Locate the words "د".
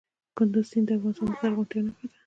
0.89-0.91, 1.31-1.35